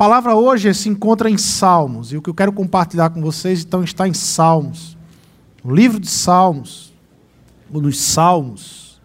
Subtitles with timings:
[0.00, 3.84] palavra hoje se encontra em Salmos, e o que eu quero compartilhar com vocês então
[3.84, 4.96] está em Salmos.
[5.62, 6.90] O livro de Salmos,
[7.70, 8.98] ou nos Salmos,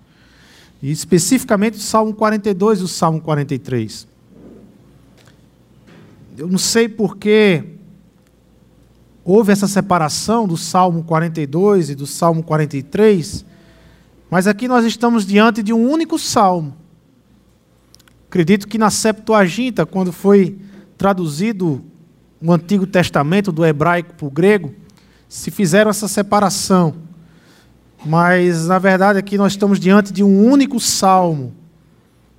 [0.81, 4.07] e especificamente o Salmo 42 e o Salmo 43.
[6.37, 7.61] Eu não sei por que
[9.21, 13.43] houve essa separação do Salmo 42 e do Salmo 43,
[14.29, 16.73] mas aqui nós estamos diante de um único salmo.
[18.29, 20.57] Acredito que na Septuaginta, quando foi
[21.05, 21.85] traduzido
[22.41, 24.73] o Antigo Testamento do hebraico para o grego,
[25.29, 26.95] se fizeram essa separação.
[28.03, 31.53] Mas, na verdade, aqui nós estamos diante de um único salmo.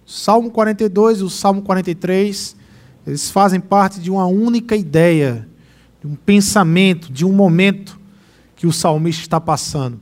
[0.04, 2.56] Salmo 42 e o Salmo 43,
[3.06, 5.48] eles fazem parte de uma única ideia,
[6.00, 8.00] de um pensamento, de um momento
[8.56, 10.00] que o salmista está passando.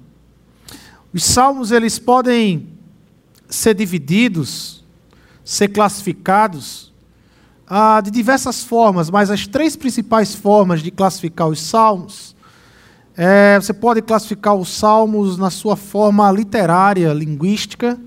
[1.12, 2.66] Os salmos, eles podem
[3.46, 4.82] ser divididos,
[5.44, 6.93] ser classificados
[7.66, 12.34] ah, de diversas formas, mas as três principais formas de classificar os salmos,
[13.16, 17.98] é, você pode classificar os salmos na sua forma literária, linguística.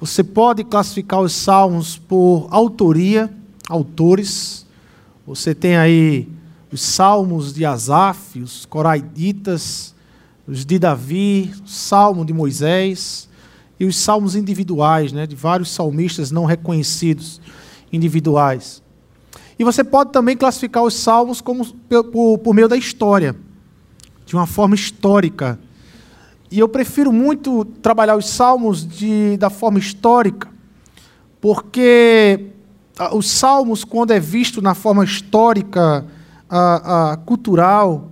[0.00, 3.30] Você pode classificar os salmos por autoria,
[3.68, 4.66] autores.
[5.26, 6.28] Você tem aí
[6.72, 9.94] os salmos de Asaf, os coraiditas,
[10.48, 13.28] os de Davi, o salmo de Moisés
[13.78, 17.42] e os salmos individuais, né, de vários salmistas não reconhecidos
[17.92, 18.82] individuais.
[19.58, 23.34] E você pode também classificar os salmos como, por, por meio da história,
[24.24, 25.58] de uma forma histórica.
[26.50, 30.48] E eu prefiro muito trabalhar os salmos de, da forma histórica,
[31.40, 32.46] porque
[33.12, 36.06] os salmos, quando é visto na forma histórica,
[36.48, 38.10] a, a cultural,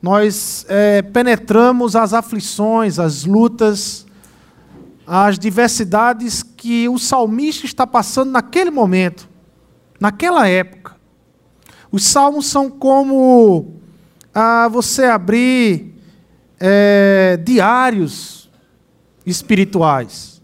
[0.00, 4.03] nós é, penetramos as aflições, as lutas,
[5.06, 9.28] as diversidades que o salmista está passando naquele momento,
[10.00, 10.96] naquela época.
[11.92, 13.74] Os salmos são como
[14.34, 15.94] ah, você abrir
[16.58, 18.50] é, diários
[19.24, 20.42] espirituais.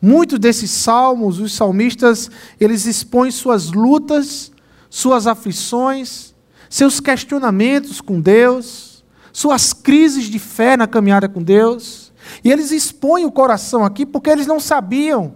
[0.00, 4.52] Muitos desses salmos, os salmistas, eles expõem suas lutas,
[4.90, 6.34] suas aflições,
[6.68, 9.02] seus questionamentos com Deus,
[9.32, 12.03] suas crises de fé na caminhada com Deus.
[12.42, 15.34] E eles expõem o coração aqui porque eles não sabiam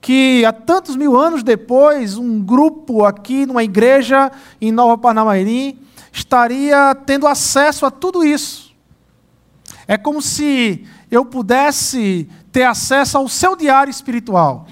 [0.00, 5.78] que há tantos mil anos depois, um grupo aqui numa igreja em Nova Parnamirim
[6.12, 8.74] estaria tendo acesso a tudo isso.
[9.86, 14.66] É como se eu pudesse ter acesso ao seu diário espiritual,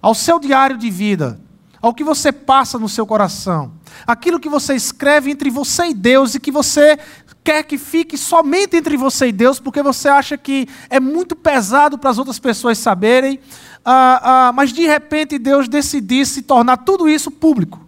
[0.00, 1.40] ao seu diário de vida,
[1.80, 3.72] ao que você passa no seu coração,
[4.06, 6.98] aquilo que você escreve entre você e Deus e que você
[7.44, 11.98] quer que fique somente entre você e Deus, porque você acha que é muito pesado
[11.98, 13.40] para as outras pessoas saberem,
[13.84, 17.84] ah, ah, mas de repente Deus decidisse tornar tudo isso público.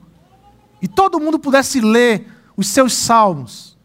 [0.83, 2.27] E todo mundo pudesse ler
[2.57, 3.77] os seus salmos,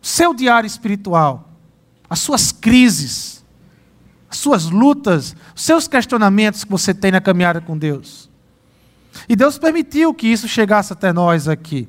[0.00, 1.48] seu diário espiritual,
[2.08, 3.44] as suas crises,
[4.28, 8.30] as suas lutas, os seus questionamentos que você tem na caminhada com Deus.
[9.28, 11.88] E Deus permitiu que isso chegasse até nós aqui.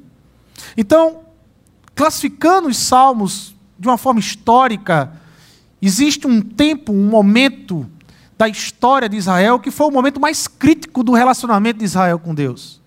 [0.78, 1.23] Então,
[1.96, 5.12] classificando os salmos de uma forma histórica,
[5.82, 7.90] existe um tempo, um momento
[8.38, 12.34] da história de Israel que foi o momento mais crítico do relacionamento de Israel com
[12.34, 12.82] Deus.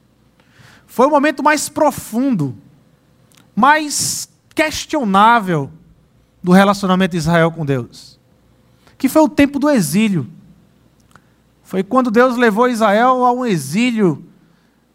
[0.86, 2.56] Foi o momento mais profundo,
[3.54, 5.70] mais questionável
[6.42, 8.18] do relacionamento de Israel com Deus.
[8.96, 10.26] Que foi o tempo do exílio.
[11.62, 14.24] Foi quando Deus levou Israel a um exílio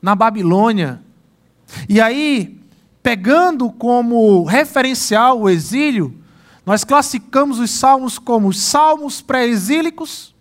[0.01, 1.01] na Babilônia.
[1.87, 2.60] E aí,
[3.03, 6.15] pegando como referencial o exílio,
[6.65, 10.35] nós classificamos os salmos como salmos pré-exílicos,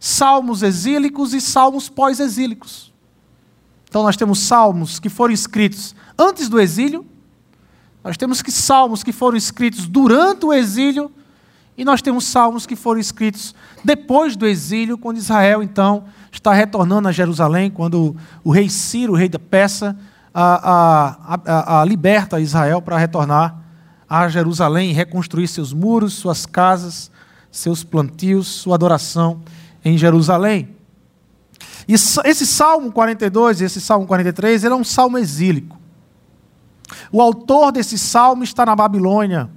[0.00, 2.92] salmos exílicos e salmos pós-exílicos.
[3.88, 7.06] Então nós temos salmos que foram escritos antes do exílio,
[8.02, 11.10] nós temos que salmos que foram escritos durante o exílio,
[11.76, 13.54] e nós temos salmos que foram escritos
[13.84, 19.16] depois do exílio, quando Israel então está retornando a Jerusalém, quando o rei Ciro, o
[19.16, 19.96] rei da Peça,
[20.34, 23.56] a, a, a, liberta Israel para retornar
[24.08, 27.10] a Jerusalém e reconstruir seus muros, suas casas,
[27.52, 29.40] seus plantios, sua adoração
[29.84, 30.74] em Jerusalém.
[31.86, 35.78] E esse Salmo 42 e esse Salmo 43, ele é um salmo exílico.
[37.12, 39.48] O autor desse salmo está na Babilônia,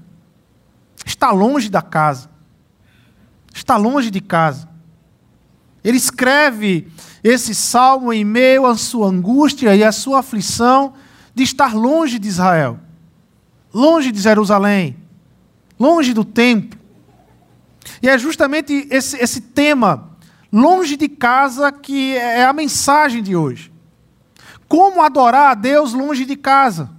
[1.06, 2.30] está longe da casa,
[3.54, 4.70] está longe de casa.
[5.88, 6.92] Ele escreve
[7.24, 10.96] esse salmo em meio à sua angústia e à sua aflição
[11.34, 12.78] de estar longe de Israel,
[13.74, 14.98] longe de Jerusalém,
[15.80, 16.78] longe do templo.
[18.04, 20.10] E é justamente esse, esse tema,
[20.52, 23.72] longe de casa, que é a mensagem de hoje.
[24.68, 26.90] como adorar a Deus longe de casa.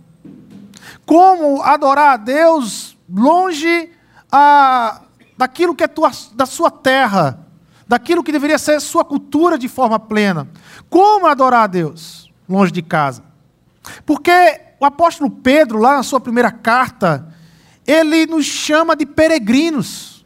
[1.04, 3.90] Como adorar a Deus longe
[4.32, 5.02] a,
[5.36, 7.46] daquilo que é tua, da sua terra,
[7.88, 10.46] daquilo que deveria ser sua cultura de forma plena.
[10.90, 13.24] Como adorar a Deus longe de casa?
[14.04, 17.34] Porque o apóstolo Pedro, lá na sua primeira carta,
[17.86, 20.24] ele nos chama de peregrinos,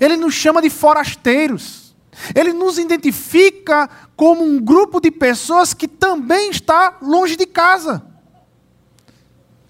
[0.00, 1.94] ele nos chama de forasteiros,
[2.34, 8.02] ele nos identifica como um grupo de pessoas que também está longe de casa.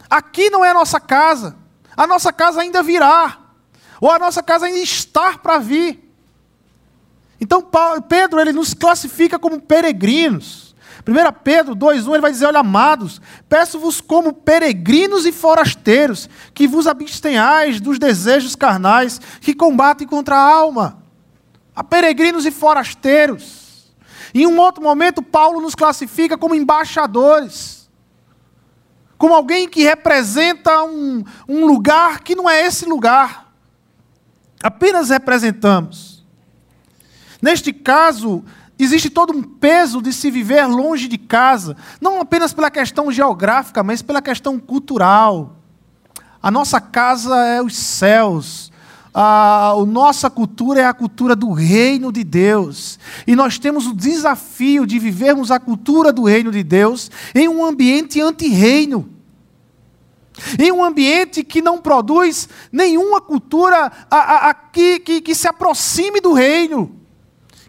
[0.08, 1.56] Aqui não é a nossa casa,
[1.96, 3.38] a nossa casa ainda virá,
[4.00, 6.09] ou a nossa casa ainda está para vir.
[7.40, 7.66] Então
[8.06, 10.70] Pedro ele nos classifica como peregrinos.
[11.06, 16.86] 1 Pedro 2,1 ele vai dizer: Olha, amados, peço-vos como peregrinos e forasteiros, que vos
[16.86, 21.02] abstenhais dos desejos carnais que combatem contra a alma.
[21.74, 23.90] A peregrinos e forasteiros.
[24.34, 27.88] Em um outro momento, Paulo nos classifica como embaixadores,
[29.16, 33.52] como alguém que representa um, um lugar que não é esse lugar.
[34.62, 36.09] Apenas representamos.
[37.42, 38.44] Neste caso,
[38.82, 43.82] Existe todo um peso de se viver longe de casa, não apenas pela questão geográfica,
[43.82, 45.56] mas pela questão cultural.
[46.42, 48.72] A nossa casa é os céus.
[49.12, 52.98] A, nossa cultura é a cultura do reino de Deus.
[53.26, 57.62] E nós temos o desafio de vivermos a cultura do reino de Deus em um
[57.62, 59.10] ambiente anti-reino.
[60.58, 63.92] Em um ambiente que não produz nenhuma cultura
[64.72, 66.99] que, que se aproxime do reino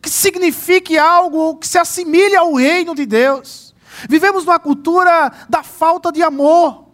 [0.01, 3.73] que signifique algo que se assimile ao reino de Deus.
[4.09, 6.85] Vivemos numa cultura da falta de amor.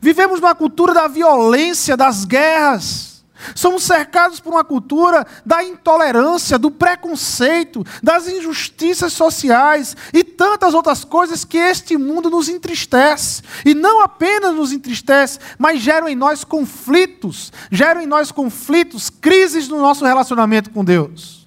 [0.00, 3.12] Vivemos numa cultura da violência, das guerras.
[3.54, 11.04] Somos cercados por uma cultura da intolerância, do preconceito, das injustiças sociais e tantas outras
[11.04, 13.42] coisas que este mundo nos entristece.
[13.64, 19.68] E não apenas nos entristece, mas geram em nós conflitos, geram em nós conflitos, crises
[19.68, 21.41] no nosso relacionamento com Deus.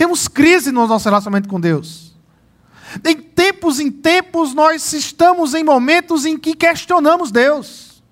[0.00, 2.16] Temos crise no nosso relacionamento com Deus.
[3.04, 8.02] Em tempos em tempos, nós estamos em momentos em que questionamos Deus.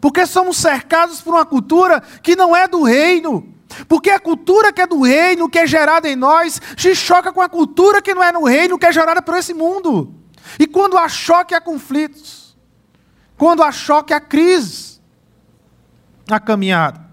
[0.00, 3.46] Porque somos cercados por uma cultura que não é do reino.
[3.86, 7.42] Porque a cultura que é do reino, que é gerada em nós, se choca com
[7.42, 10.14] a cultura que não é no reino, que é gerada por esse mundo.
[10.58, 12.56] E quando há choque, há conflitos.
[13.36, 14.98] Quando há choque, há crise.
[16.30, 17.11] A caminhada.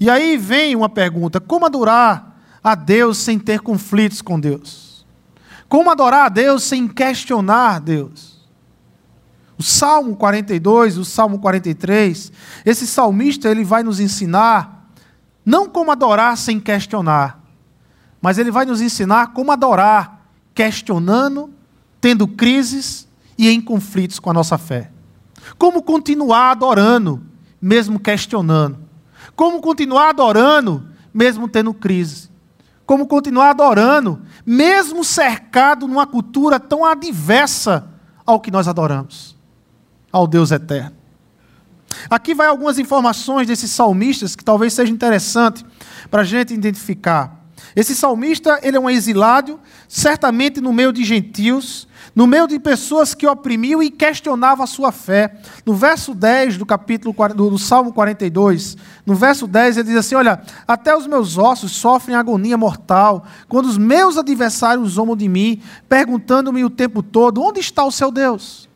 [0.00, 5.06] E aí vem uma pergunta: como adorar a Deus sem ter conflitos com Deus?
[5.68, 8.40] Como adorar a Deus sem questionar Deus?
[9.58, 12.32] O Salmo 42, o Salmo 43,
[12.64, 14.88] esse salmista ele vai nos ensinar
[15.44, 17.42] não como adorar sem questionar,
[18.22, 21.50] mas ele vai nos ensinar como adorar questionando,
[22.00, 23.06] tendo crises
[23.36, 24.90] e em conflitos com a nossa fé.
[25.58, 27.22] Como continuar adorando,
[27.60, 28.89] mesmo questionando.
[29.40, 32.28] Como continuar adorando, mesmo tendo crise.
[32.84, 37.88] Como continuar adorando, mesmo cercado numa cultura tão adversa
[38.26, 39.34] ao que nós adoramos,
[40.12, 40.94] ao Deus eterno.
[42.10, 45.64] Aqui vai algumas informações desses salmistas que talvez seja interessante
[46.10, 47.40] para a gente identificar.
[47.74, 49.58] Esse salmista, ele é um exilado,
[49.88, 51.88] certamente no meio de gentios,
[52.20, 55.40] no meio de pessoas que oprimiam e questionavam a sua fé.
[55.64, 60.42] No verso 10 do capítulo do Salmo 42, no verso 10 ele diz assim: "Olha,
[60.68, 66.62] até os meus ossos sofrem agonia mortal, quando os meus adversários zombam de mim, perguntando-me
[66.62, 68.68] o tempo todo: onde está o seu Deus?"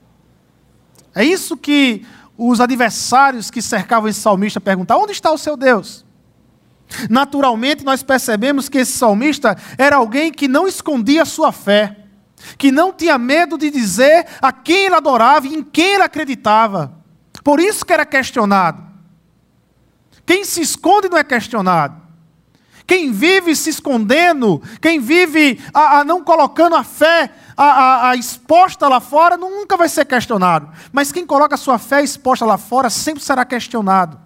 [1.15, 2.03] É isso que
[2.39, 6.03] os adversários que cercavam esse salmista perguntavam: onde está o seu Deus?
[7.11, 12.04] Naturalmente, nós percebemos que esse salmista era alguém que não escondia a sua fé,
[12.57, 16.93] que não tinha medo de dizer a quem ele adorava e em quem ele acreditava.
[17.43, 18.83] Por isso que era questionado.
[20.25, 22.03] Quem se esconde não é questionado.
[22.87, 28.89] Quem vive se escondendo, quem vive a, a não colocando a fé a, a, exposta
[28.89, 30.69] lá fora, nunca vai ser questionado.
[30.93, 34.25] Mas quem coloca a sua fé exposta lá fora sempre será questionado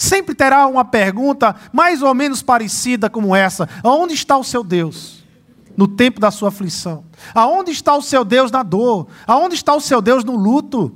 [0.00, 5.19] sempre terá uma pergunta mais ou menos parecida como essa: Aonde está o seu Deus?
[5.76, 7.04] No tempo da sua aflição.
[7.34, 9.06] Aonde está o seu Deus na dor?
[9.26, 10.94] Aonde está o seu Deus no luto?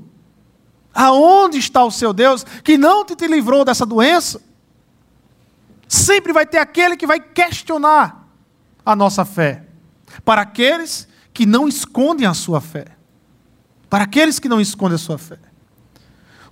[0.94, 4.40] Aonde está o seu Deus que não te, te livrou dessa doença?
[5.88, 8.28] Sempre vai ter aquele que vai questionar
[8.84, 9.64] a nossa fé.
[10.24, 12.86] Para aqueles que não escondem a sua fé.
[13.90, 15.38] Para aqueles que não escondem a sua fé.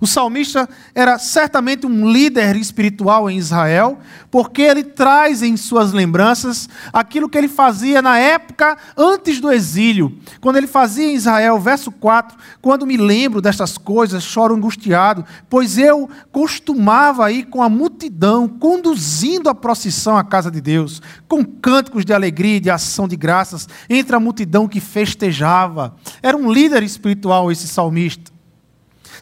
[0.03, 6.67] O salmista era certamente um líder espiritual em Israel, porque ele traz em suas lembranças
[6.91, 10.19] aquilo que ele fazia na época antes do exílio.
[10.41, 15.77] Quando ele fazia em Israel, verso 4: Quando me lembro destas coisas, choro angustiado, pois
[15.77, 22.03] eu costumava ir com a multidão, conduzindo a procissão à casa de Deus, com cânticos
[22.03, 25.95] de alegria e de ação de graças, entre a multidão que festejava.
[26.21, 28.32] Era um líder espiritual esse salmista.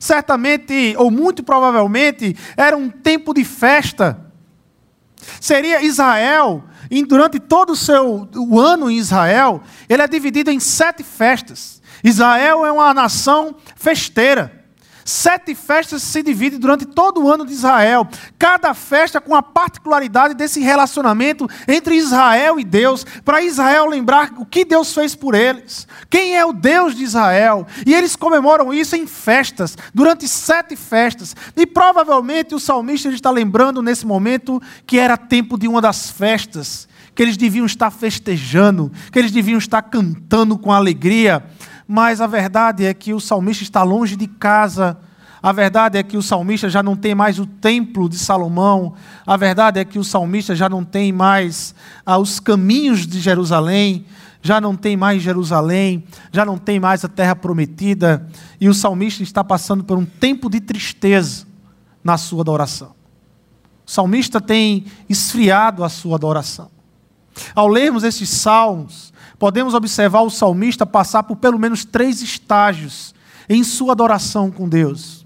[0.01, 4.19] Certamente, ou muito provavelmente, era um tempo de festa.
[5.39, 6.63] Seria Israel,
[7.07, 11.83] durante todo o seu o ano em Israel, ele é dividido em sete festas.
[12.03, 14.60] Israel é uma nação festeira.
[15.03, 18.07] Sete festas se dividem durante todo o ano de Israel.
[18.37, 24.45] Cada festa com a particularidade desse relacionamento entre Israel e Deus, para Israel lembrar o
[24.45, 27.65] que Deus fez por eles, quem é o Deus de Israel.
[27.85, 31.35] E eles comemoram isso em festas, durante sete festas.
[31.55, 36.87] E provavelmente o salmista está lembrando nesse momento que era tempo de uma das festas,
[37.13, 41.43] que eles deviam estar festejando, que eles deviam estar cantando com alegria
[41.93, 44.97] mas a verdade é que o salmista está longe de casa.
[45.43, 48.93] A verdade é que o salmista já não tem mais o templo de Salomão.
[49.27, 54.05] A verdade é que o salmista já não tem mais ah, os caminhos de Jerusalém.
[54.41, 56.05] Já não tem mais Jerusalém.
[56.31, 58.25] Já não tem mais a terra prometida.
[58.57, 61.45] E o salmista está passando por um tempo de tristeza
[62.01, 62.95] na sua adoração.
[63.85, 66.71] O salmista tem esfriado a sua adoração.
[67.53, 69.10] Ao lermos esses salmos,
[69.41, 73.11] podemos observar o salmista passar por pelo menos três estágios
[73.49, 75.25] em sua adoração com Deus.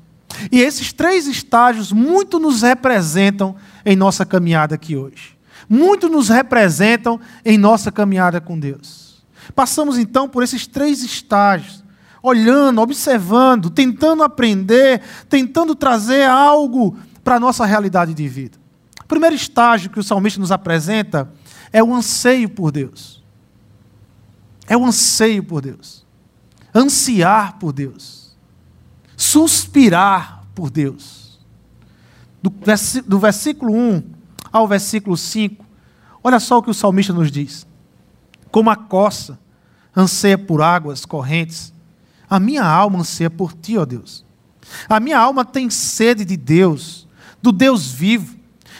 [0.49, 5.37] E esses três estágios muito nos representam em nossa caminhada aqui hoje.
[5.67, 9.21] Muito nos representam em nossa caminhada com Deus.
[9.53, 11.83] Passamos então por esses três estágios,
[12.23, 18.57] olhando, observando, tentando aprender, tentando trazer algo para a nossa realidade de vida.
[19.03, 21.29] O primeiro estágio que o salmista nos apresenta
[21.73, 23.24] é o anseio por Deus.
[24.67, 26.05] É o anseio por Deus,
[26.73, 28.35] ansiar por Deus,
[29.15, 31.39] suspirar por Deus.
[32.41, 34.03] Do, versículo 1
[34.51, 35.65] ao versículo 5,
[36.23, 37.65] olha só o que o salmista nos diz:
[38.51, 39.39] Como a coça
[39.95, 41.73] anseia por águas correntes,
[42.29, 44.25] a minha alma anseia por ti, ó Deus.
[44.89, 47.07] A minha alma tem sede de Deus,
[47.41, 48.35] do Deus vivo.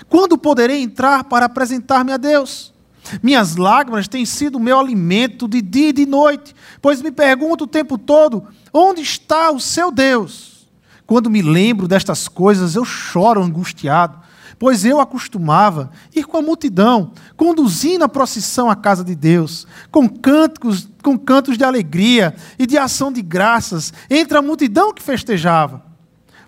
[0.10, 2.74] Quando poderei entrar para apresentar-me a Deus?
[3.21, 7.67] Minhas lágrimas têm sido meu alimento de dia e de noite, pois me pergunto o
[7.67, 10.67] tempo todo: onde está o seu Deus?
[11.05, 14.19] Quando me lembro destas coisas, eu choro angustiado,
[14.57, 20.09] pois eu acostumava ir com a multidão, conduzindo a procissão à casa de Deus, com
[20.09, 25.83] cânticos, com cantos de alegria e de ação de graças entre a multidão que festejava.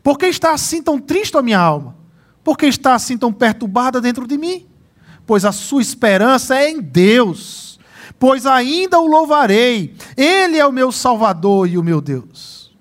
[0.01, 1.95] Por que está assim tão triste a minha alma?
[2.43, 4.65] Por que está assim tão perturbada dentro de mim?
[5.27, 7.77] Pois a sua esperança é em Deus,
[8.17, 12.75] pois ainda o louvarei, Ele é o meu Salvador e o meu Deus.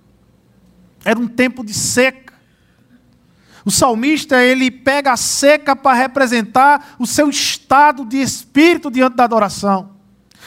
[1.05, 2.35] Era um tempo de seca.
[3.65, 9.25] O salmista, ele pega a seca para representar o seu estado de espírito diante da
[9.25, 9.91] adoração.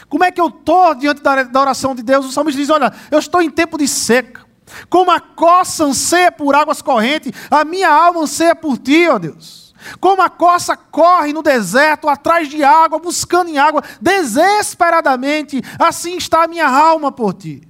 [0.08, 2.26] Como é que eu estou diante da oração de Deus?
[2.26, 4.46] O salmista diz: Olha, eu estou em tempo de seca.
[4.90, 9.59] Como a coça anseia por águas correntes, a minha alma anseia por ti, ó Deus.
[10.00, 16.44] Como a coça corre no deserto atrás de água, buscando em água, desesperadamente, assim está
[16.44, 17.68] a minha alma por ti.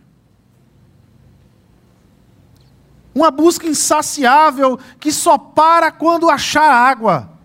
[3.14, 7.39] Uma busca insaciável que só para quando achar água.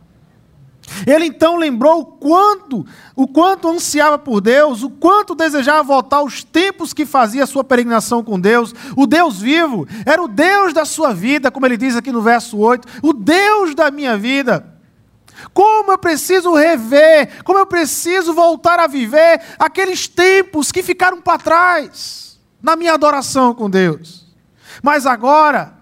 [1.06, 2.86] Ele então lembrou o quanto,
[3.16, 8.22] o quanto ansiava por Deus, o quanto desejava voltar aos tempos que fazia sua peregrinação
[8.22, 8.74] com Deus.
[8.96, 12.58] O Deus vivo era o Deus da sua vida, como ele diz aqui no verso
[12.58, 14.74] 8, o Deus da minha vida.
[15.52, 21.38] Como eu preciso rever, como eu preciso voltar a viver aqueles tempos que ficaram para
[21.38, 24.24] trás na minha adoração com Deus.
[24.82, 25.74] Mas agora,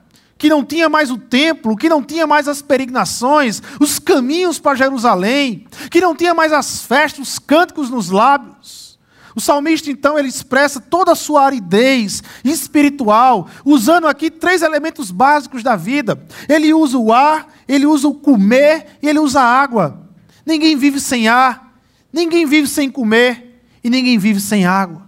[0.42, 4.74] que não tinha mais o templo, que não tinha mais as peregrinações, os caminhos para
[4.74, 8.98] Jerusalém, que não tinha mais as festas, os cânticos nos lábios.
[9.36, 15.62] O salmista, então, ele expressa toda a sua aridez espiritual, usando aqui três elementos básicos
[15.62, 16.20] da vida.
[16.48, 20.08] Ele usa o ar, ele usa o comer e ele usa a água.
[20.44, 21.72] Ninguém vive sem ar,
[22.12, 25.01] ninguém vive sem comer e ninguém vive sem água.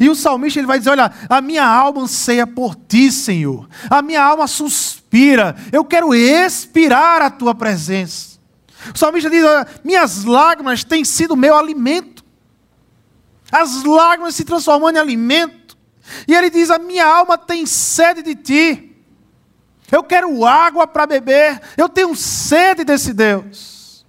[0.00, 3.68] E o salmista ele vai dizer: Olha, a minha alma anseia por ti, Senhor.
[3.90, 5.56] A minha alma suspira.
[5.72, 8.38] Eu quero expirar a tua presença.
[8.94, 12.24] O salmista diz: Olha, minhas lágrimas têm sido meu alimento.
[13.50, 15.76] As lágrimas se transformando em alimento.
[16.26, 18.96] E ele diz: A minha alma tem sede de ti.
[19.90, 21.60] Eu quero água para beber.
[21.76, 24.06] Eu tenho sede desse Deus.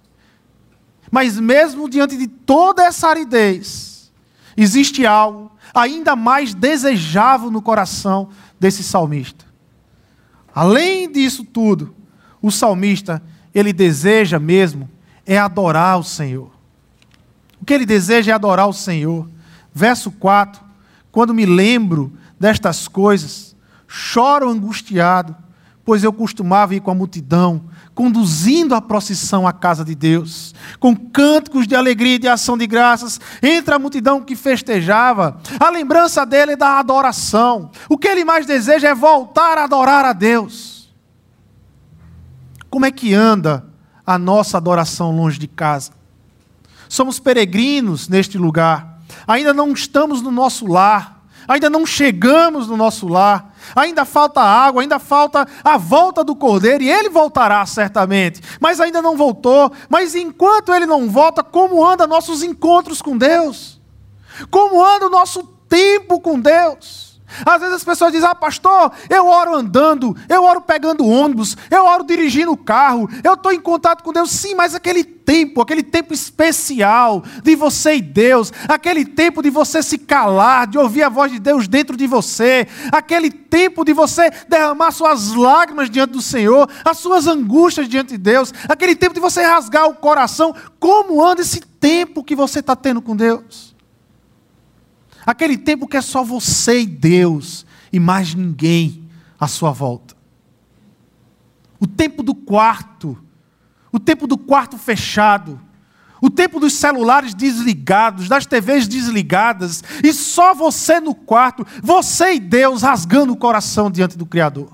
[1.10, 4.10] Mas mesmo diante de toda essa aridez,
[4.56, 8.28] existe algo ainda mais desejável no coração
[8.58, 9.44] desse salmista.
[10.54, 11.94] Além disso tudo,
[12.40, 13.20] o salmista,
[13.52, 14.88] ele deseja mesmo
[15.26, 16.50] é adorar o Senhor.
[17.60, 19.28] O que ele deseja é adorar o Senhor.
[19.74, 20.62] Verso 4:
[21.10, 23.56] Quando me lembro destas coisas,
[23.88, 25.34] choro angustiado,
[25.84, 30.96] pois eu costumava ir com a multidão, conduzindo a procissão à casa de Deus, com
[30.96, 35.38] cânticos de alegria e de ação de graças, entre a multidão que festejava.
[35.60, 37.70] A lembrança dele é da adoração.
[37.88, 40.92] O que ele mais deseja é voltar a adorar a Deus.
[42.68, 43.64] Como é que anda
[44.04, 45.92] a nossa adoração longe de casa?
[46.88, 53.06] Somos peregrinos neste lugar, ainda não estamos no nosso lar, ainda não chegamos no nosso
[53.06, 58.80] lar ainda falta água, ainda falta a volta do cordeiro, e ele voltará certamente, mas
[58.80, 59.72] ainda não voltou.
[59.88, 63.80] Mas enquanto ele não volta, como anda nossos encontros com Deus?
[64.50, 67.03] Como anda o nosso tempo com Deus?
[67.44, 71.84] Às vezes as pessoas dizem: Ah, pastor, eu oro andando, eu oro pegando ônibus, eu
[71.84, 74.30] oro dirigindo o carro, eu estou em contato com Deus.
[74.30, 79.82] Sim, mas aquele tempo, aquele tempo especial de você e Deus, aquele tempo de você
[79.82, 84.30] se calar, de ouvir a voz de Deus dentro de você, aquele tempo de você
[84.48, 89.20] derramar suas lágrimas diante do Senhor, as suas angústias diante de Deus, aquele tempo de
[89.20, 90.54] você rasgar o coração.
[90.78, 93.73] Como anda esse tempo que você está tendo com Deus?
[95.26, 100.14] Aquele tempo que é só você e Deus e mais ninguém à sua volta.
[101.80, 103.18] O tempo do quarto,
[103.92, 105.60] o tempo do quarto fechado,
[106.20, 112.40] o tempo dos celulares desligados, das TVs desligadas, e só você no quarto, você e
[112.40, 114.72] Deus rasgando o coração diante do Criador.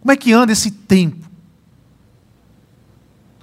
[0.00, 1.26] Como é que anda esse tempo?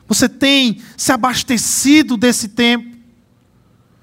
[0.07, 2.90] Você tem se abastecido desse tempo?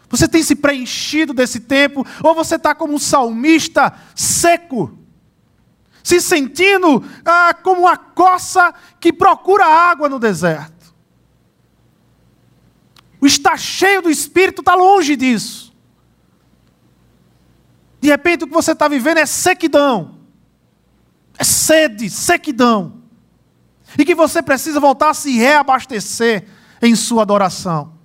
[0.09, 2.07] Você tem se preenchido desse tempo?
[2.23, 4.99] Ou você está como um salmista seco?
[6.03, 10.95] Se sentindo ah, como uma coça que procura água no deserto?
[13.21, 15.77] O estar cheio do Espírito está longe disso.
[18.01, 20.21] De repente o que você está vivendo é sequidão.
[21.37, 23.03] É sede, sequidão.
[23.99, 26.47] E que você precisa voltar a se reabastecer
[26.81, 27.98] em sua adoração.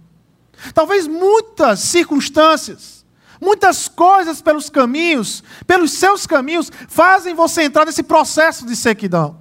[0.73, 3.05] Talvez muitas circunstâncias,
[3.41, 9.39] muitas coisas pelos caminhos, pelos seus caminhos, fazem você entrar nesse processo de sequidão,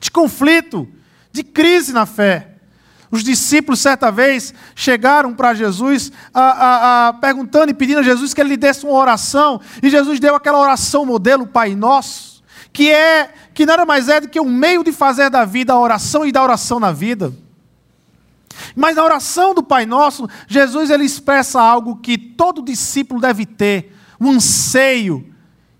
[0.00, 0.88] de conflito,
[1.32, 2.46] de crise na fé.
[3.10, 8.32] Os discípulos, certa vez, chegaram para Jesus, a, a, a, perguntando e pedindo a Jesus
[8.32, 12.40] que ele lhe desse uma oração, e Jesus deu aquela oração modelo, Pai Nosso,
[12.72, 15.80] que é que nada mais é do que um meio de fazer da vida a
[15.80, 17.32] oração e da oração na vida.
[18.74, 23.96] Mas na oração do Pai Nosso, Jesus ele expressa algo que todo discípulo deve ter,
[24.20, 25.34] um anseio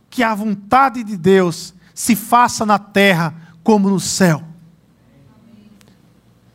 [0.09, 4.42] que a vontade de Deus se faça na terra como no céu.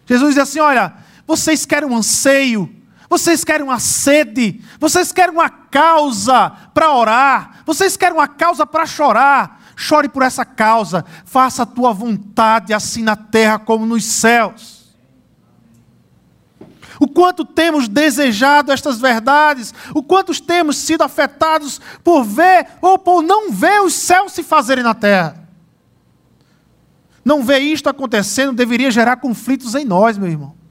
[0.06, 0.94] Jesus diz assim: Olha,
[1.26, 2.74] vocês querem um anseio,
[3.10, 8.86] vocês querem uma sede, vocês querem uma causa para orar, vocês querem uma causa para
[8.86, 9.62] chorar.
[9.78, 14.75] Chore por essa causa, faça a tua vontade assim na terra como nos céus
[17.00, 23.22] o quanto temos desejado estas verdades, o quanto temos sido afetados por ver ou por
[23.22, 25.46] não ver os céus se fazerem na terra.
[27.24, 30.65] Não ver isto acontecendo deveria gerar conflitos em nós, meu irmão.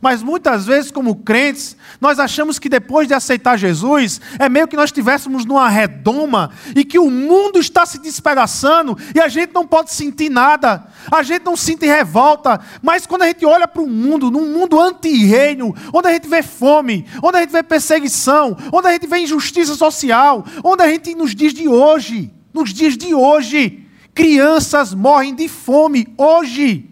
[0.00, 4.76] Mas muitas vezes, como crentes, nós achamos que depois de aceitar Jesus, é meio que
[4.76, 9.66] nós estivéssemos numa redoma e que o mundo está se despedaçando e a gente não
[9.66, 12.60] pode sentir nada, a gente não sente revolta.
[12.80, 16.42] Mas quando a gente olha para o mundo, num mundo anti-reino, onde a gente vê
[16.42, 21.14] fome, onde a gente vê perseguição, onde a gente vê injustiça social, onde a gente,
[21.14, 26.91] nos dias de hoje, nos dias de hoje, crianças morrem de fome hoje.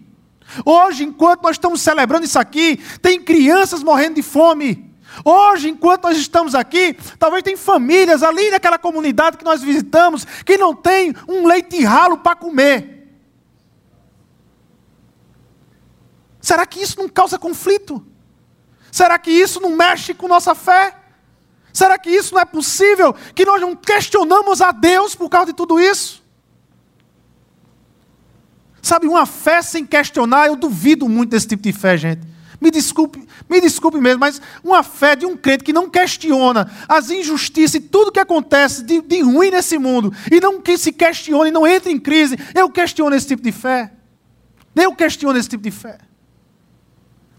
[0.65, 4.91] Hoje, enquanto nós estamos celebrando isso aqui, tem crianças morrendo de fome.
[5.25, 10.57] Hoje, enquanto nós estamos aqui, talvez tem famílias ali naquela comunidade que nós visitamos que
[10.57, 13.01] não tem um leite ralo para comer.
[16.39, 18.05] Será que isso não causa conflito?
[18.91, 20.97] Será que isso não mexe com nossa fé?
[21.73, 23.13] Será que isso não é possível?
[23.35, 26.20] Que nós não questionamos a Deus por causa de tudo isso?
[28.81, 32.21] Sabe, uma fé sem questionar, eu duvido muito desse tipo de fé, gente.
[32.59, 37.09] Me desculpe, me desculpe mesmo, mas uma fé de um crente que não questiona as
[37.09, 41.49] injustiças e tudo que acontece de, de ruim nesse mundo, e não que se questione
[41.49, 43.91] não entre em crise, eu questiono esse tipo de fé.
[44.75, 45.97] Eu questiono esse tipo de fé.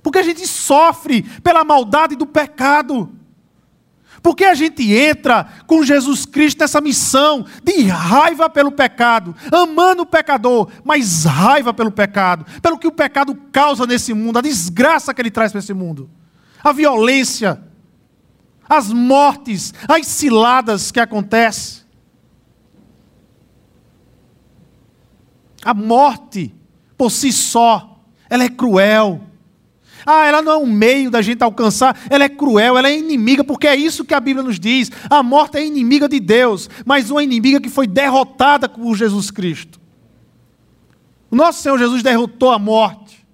[0.02, 3.08] Porque a gente sofre pela maldade do pecado.
[4.22, 10.06] Porque a gente entra com Jesus Cristo nessa missão de raiva pelo pecado, amando o
[10.06, 15.20] pecador, mas raiva pelo pecado, pelo que o pecado causa nesse mundo, a desgraça que
[15.20, 16.08] ele traz para esse mundo,
[16.62, 17.60] a violência,
[18.68, 21.82] as mortes, as ciladas que acontecem.
[25.64, 26.54] A morte,
[26.96, 29.20] por si só, ela é cruel.
[30.04, 33.44] Ah, ela não é um meio da gente alcançar, ela é cruel, ela é inimiga,
[33.44, 34.90] porque é isso que a Bíblia nos diz.
[35.08, 39.80] A morte é inimiga de Deus, mas uma inimiga que foi derrotada por Jesus Cristo.
[41.30, 43.26] O nosso Senhor Jesus derrotou a morte.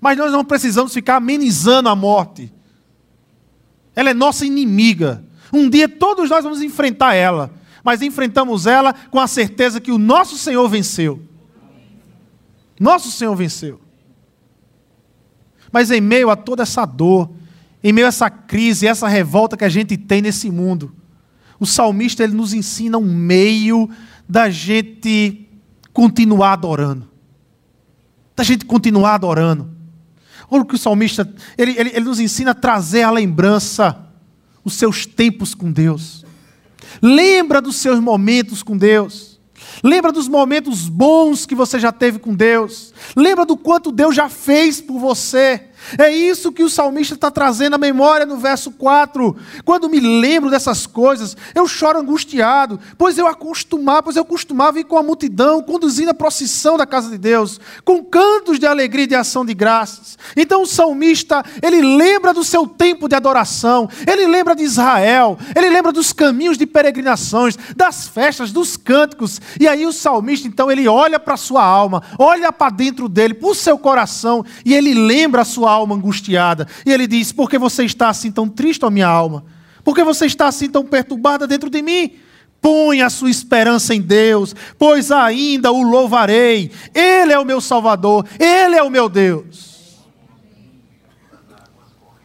[0.00, 2.52] Mas nós não precisamos ficar amenizando a morte.
[3.94, 5.24] Ela é nossa inimiga.
[5.52, 7.50] Um dia todos nós vamos enfrentar ela,
[7.82, 11.22] mas enfrentamos ela com a certeza que o nosso Senhor venceu.
[12.78, 13.80] Nosso Senhor venceu.
[15.72, 17.30] Mas em meio a toda essa dor,
[17.82, 20.94] em meio a essa crise, essa revolta que a gente tem nesse mundo,
[21.60, 23.88] o salmista ele nos ensina um meio
[24.28, 25.48] da gente
[25.92, 27.08] continuar adorando.
[28.36, 29.70] Da gente continuar adorando.
[30.50, 34.06] Olha o que o salmista, ele, ele, ele nos ensina a trazer à lembrança
[34.64, 36.24] os seus tempos com Deus.
[37.02, 39.37] Lembra dos seus momentos com Deus.
[39.82, 42.92] Lembra dos momentos bons que você já teve com Deus.
[43.16, 45.62] Lembra do quanto Deus já fez por você.
[45.98, 49.36] É isso que o salmista está trazendo à memória no verso 4.
[49.64, 54.84] Quando me lembro dessas coisas, eu choro angustiado, pois eu acostumava, pois eu costumava ir
[54.84, 59.08] com a multidão, conduzindo a procissão da casa de Deus, com cantos de alegria e
[59.08, 60.18] de ação de graças.
[60.36, 65.68] Então o salmista, ele lembra do seu tempo de adoração, ele lembra de Israel, ele
[65.68, 69.40] lembra dos caminhos de peregrinações, das festas, dos cânticos.
[69.60, 73.34] E aí o salmista, então, ele olha para a sua alma, olha para dentro dele,
[73.34, 76.66] para o seu coração, e ele lembra a sua alma angustiada.
[76.84, 79.44] E ele diz: Por que você está assim tão triste, ó minha alma?
[79.84, 82.12] Por que você está assim tão perturbada dentro de mim?
[82.60, 86.70] Põe a sua esperança em Deus, pois ainda o louvarei.
[86.94, 89.68] Ele é o meu Salvador, Ele é o meu Deus.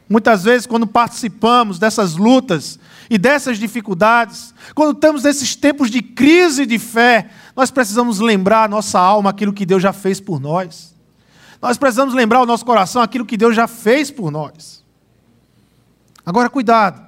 [0.09, 2.77] Muitas vezes, quando participamos dessas lutas
[3.09, 8.67] e dessas dificuldades, quando estamos nesses tempos de crise de fé, nós precisamos lembrar a
[8.67, 10.92] nossa alma aquilo que Deus já fez por nós.
[11.63, 14.83] Nós precisamos lembrar o nosso coração aquilo que Deus já fez por nós.
[16.25, 17.01] Agora, cuidado.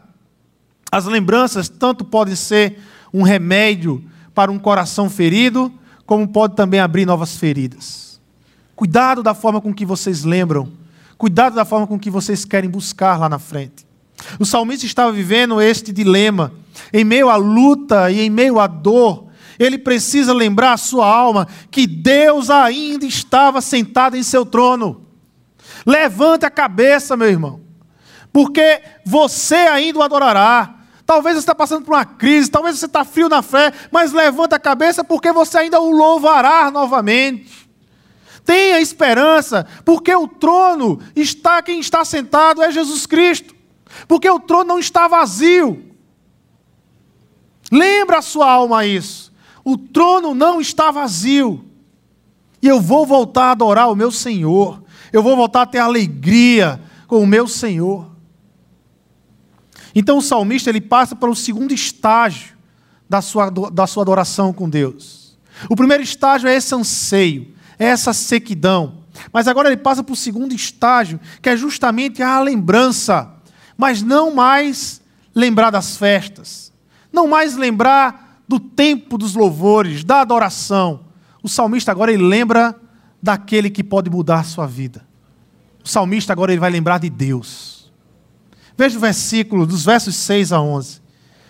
[0.89, 2.79] As lembranças tanto podem ser
[3.13, 4.01] um remédio
[4.33, 5.69] para um coração ferido,
[6.05, 8.21] como pode também abrir novas feridas.
[8.77, 10.71] Cuidado da forma com que vocês lembram.
[11.17, 13.85] Cuidado da forma com que vocês querem buscar lá na frente.
[14.39, 16.53] O salmista estava vivendo este dilema.
[16.93, 19.24] Em meio à luta e em meio à dor,
[19.57, 25.05] ele precisa lembrar a sua alma que Deus ainda estava sentado em seu trono.
[25.85, 27.61] Levante a cabeça, meu irmão,
[28.31, 30.73] porque você ainda o adorará.
[31.05, 34.55] Talvez você está passando por uma crise, talvez você está frio na fé, mas levanta
[34.55, 37.69] a cabeça porque você ainda o louvará novamente.
[38.43, 43.55] Tenha esperança, porque o trono está, quem está sentado é Jesus Cristo.
[44.07, 45.93] Porque o trono não está vazio.
[47.71, 49.34] Lembra a sua alma isso
[49.65, 51.65] o trono não está vazio.
[52.61, 54.81] E eu vou voltar a adorar o meu Senhor.
[55.11, 58.11] Eu vou voltar a ter alegria com o meu Senhor.
[59.95, 62.55] Então o salmista ele passa para o segundo estágio
[63.09, 65.37] da sua, da sua adoração com Deus.
[65.69, 69.05] O primeiro estágio é esse anseio, é essa sequidão.
[69.31, 73.33] Mas agora ele passa para o segundo estágio, que é justamente a lembrança,
[73.77, 75.01] mas não mais
[75.33, 76.71] lembrar das festas,
[77.11, 81.01] não mais lembrar do tempo dos louvores, da adoração.
[81.41, 82.75] O salmista agora ele lembra
[83.21, 85.05] daquele que pode mudar a sua vida.
[85.83, 87.91] O salmista agora ele vai lembrar de Deus.
[88.77, 91.01] Veja o versículo, dos versos 6 a 11.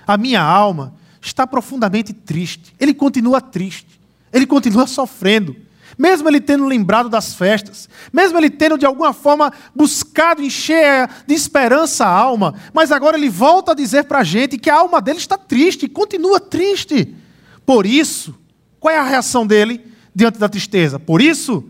[0.05, 2.75] A minha alma está profundamente triste.
[2.79, 3.99] Ele continua triste.
[4.31, 5.55] Ele continua sofrendo
[5.97, 11.33] mesmo ele tendo lembrado das festas, mesmo ele tendo de alguma forma buscado encher de
[11.33, 15.01] esperança a alma, mas agora ele volta a dizer para a gente que a alma
[15.01, 17.15] dele está triste, continua triste.
[17.65, 18.35] Por isso,
[18.79, 20.99] qual é a reação dele diante da tristeza?
[20.99, 21.63] Por isso,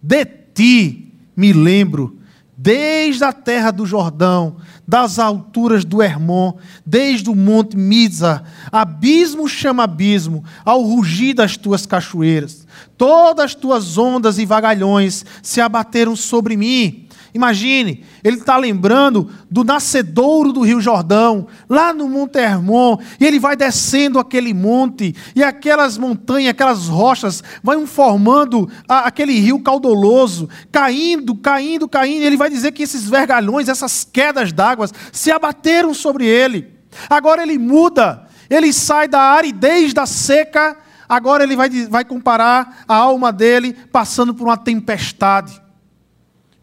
[0.00, 2.18] de ti me lembro
[2.62, 4.54] desde a terra do Jordão,
[4.86, 6.52] das alturas do Hermon,
[6.86, 12.64] desde o monte Mizar, abismo chama abismo, ao rugir das tuas cachoeiras.
[12.96, 17.08] Todas as tuas ondas e vagalhões se abateram sobre mim.
[17.34, 23.38] Imagine, ele está lembrando do nascedouro do Rio Jordão, lá no Monte Hermon, e ele
[23.38, 30.46] vai descendo aquele monte, e aquelas montanhas, aquelas rochas, vão formando a, aquele rio caudoloso,
[30.70, 36.26] caindo, caindo, caindo, ele vai dizer que esses vergalhões, essas quedas d'água, se abateram sobre
[36.26, 36.70] ele.
[37.08, 40.76] Agora ele muda, ele sai da aridez da seca,
[41.08, 45.61] agora ele vai, vai comparar a alma dele passando por uma tempestade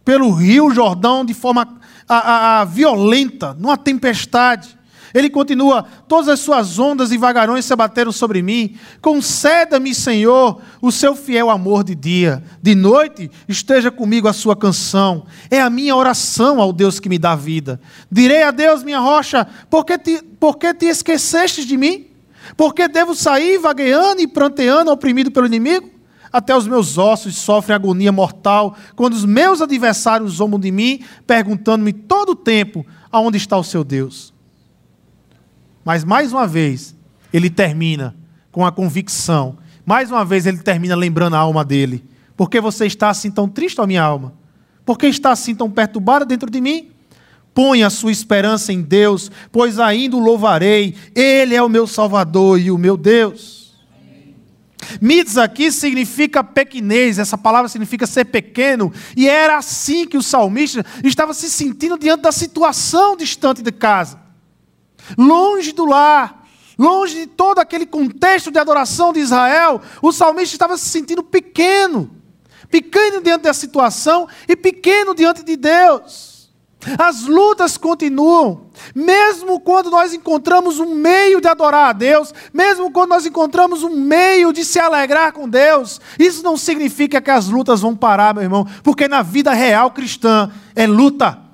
[0.10, 4.76] pelo rio Jordão de forma a, a, a violenta, numa tempestade.
[5.14, 8.76] Ele continua: Todas as suas ondas e vagarões se abateram sobre mim.
[9.02, 12.44] Conceda-me, Senhor, o seu fiel amor de dia.
[12.60, 15.28] De noite esteja comigo a sua canção.
[15.48, 17.80] É a minha oração ao Deus que me dá vida.
[18.12, 20.92] Direi a Deus, minha rocha, por que te, por que te
[21.68, 22.08] de mim?
[22.58, 25.99] Por que devo sair vagueando e pranteando, oprimido pelo inimigo?
[26.32, 31.92] Até os meus ossos sofrem agonia mortal quando os meus adversários zombam de mim, perguntando-me
[31.92, 34.34] todo o tempo aonde está o seu Deus.
[35.84, 36.96] Mas mais uma vez,
[37.34, 38.16] ele termina
[38.52, 39.58] com a convicção.
[39.86, 42.04] Mais uma vez, ele termina lembrando a alma dele.
[42.38, 44.34] Por que você está assim tão triste, ó minha alma?
[44.86, 46.92] Por que está assim tão perturbada dentro de mim?
[47.54, 50.96] Põe a sua esperança em Deus, pois ainda o louvarei.
[51.16, 53.69] Ele é o meu Salvador e o meu Deus.
[55.02, 60.86] Mitos aqui significa pequenez, essa palavra significa ser pequeno, e era assim que o salmista
[61.04, 64.20] estava se sentindo diante da situação distante de casa,
[65.18, 66.48] longe do lar,
[66.78, 72.10] longe de todo aquele contexto de adoração de Israel, o salmista estava se sentindo pequeno,
[72.70, 76.50] pequeno diante da situação e pequeno diante de Deus.
[76.98, 83.10] As lutas continuam, mesmo quando nós encontramos um meio de adorar a Deus, mesmo quando
[83.10, 87.82] nós encontramos um meio de se alegrar com Deus, isso não significa que as lutas
[87.82, 91.50] vão parar, meu irmão, porque na vida real cristã é luta.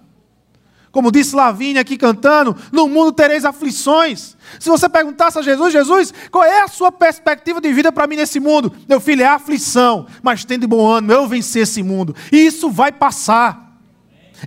[0.95, 4.37] Como disse Lavínia aqui cantando, no mundo tereis aflições.
[4.57, 8.15] Se você perguntasse a Jesus, Jesus, qual é a sua perspectiva de vida para mim
[8.15, 8.71] nesse mundo?
[8.87, 12.15] Meu filho, é aflição, mas tendo bom ânimo, eu vencer esse mundo.
[12.31, 13.77] E isso vai passar.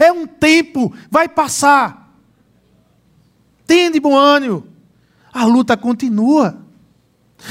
[0.01, 2.08] É um tempo, vai passar.
[3.69, 4.67] Tende bom ânimo.
[5.31, 6.67] A luta continua.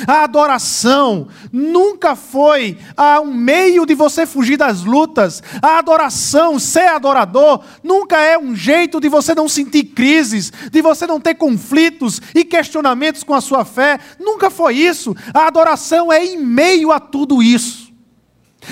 [0.07, 2.77] A adoração nunca foi
[3.23, 5.43] um meio de você fugir das lutas.
[5.61, 11.05] A adoração, ser adorador, nunca é um jeito de você não sentir crises, de você
[11.05, 13.99] não ter conflitos e questionamentos com a sua fé.
[14.19, 15.15] Nunca foi isso.
[15.31, 17.93] A adoração é em meio a tudo isso.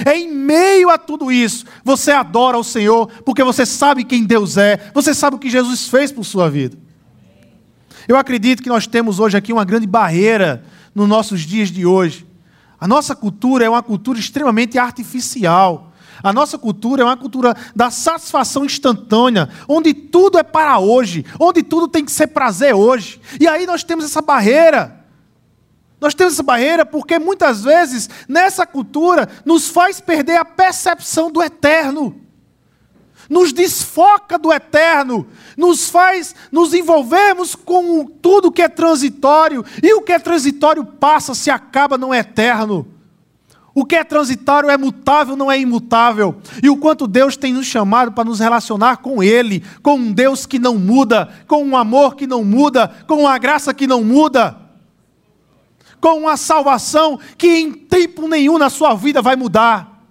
[0.04, 4.58] É em meio a tudo isso, você adora o Senhor, porque você sabe quem Deus
[4.58, 6.85] é, você sabe o que Jesus fez por sua vida.
[8.08, 10.64] Eu acredito que nós temos hoje aqui uma grande barreira
[10.94, 12.28] nos nossos dias de hoje.
[12.80, 15.92] A nossa cultura é uma cultura extremamente artificial.
[16.22, 21.62] A nossa cultura é uma cultura da satisfação instantânea, onde tudo é para hoje, onde
[21.62, 23.20] tudo tem que ser prazer hoje.
[23.40, 25.04] E aí nós temos essa barreira.
[26.00, 31.42] Nós temos essa barreira porque muitas vezes nessa cultura nos faz perder a percepção do
[31.42, 32.22] eterno.
[33.30, 40.02] Nos desfoca do eterno, nos faz nos envolvermos com tudo que é transitório, e o
[40.02, 42.88] que é transitório passa, se acaba, não é eterno.
[43.74, 46.38] O que é transitório é mutável, não é imutável.
[46.64, 50.46] E o quanto Deus tem nos chamado para nos relacionar com Ele, com um Deus
[50.46, 54.66] que não muda, com um amor que não muda, com uma graça que não muda
[56.06, 60.04] com uma salvação que em tempo nenhum na sua vida vai mudar.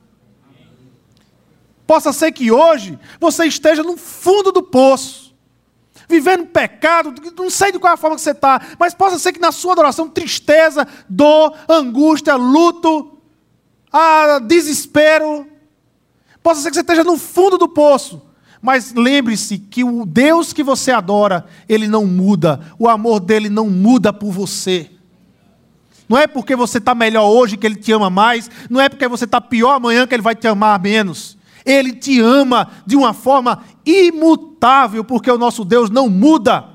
[1.87, 5.24] Possa ser que hoje você esteja no fundo do poço,
[6.09, 9.41] vivendo pecado, não sei de qual a forma que você está, mas possa ser que
[9.41, 13.19] na sua adoração, tristeza, dor, angústia, luto,
[13.93, 15.47] ah, desespero,
[16.43, 18.23] possa ser que você esteja no fundo do poço,
[18.61, 23.69] mas lembre-se que o Deus que você adora, ele não muda, o amor dele não
[23.69, 24.91] muda por você.
[26.09, 29.09] Não é porque você está melhor hoje que Ele te ama mais, não é porque
[29.09, 31.37] você está pior amanhã que Ele vai te amar menos.
[31.65, 36.69] Ele te ama de uma forma imutável, porque o nosso Deus não muda.